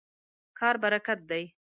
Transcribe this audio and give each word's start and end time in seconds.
کار 0.59 0.75
برکت 0.83 1.19
دی. 1.29 1.43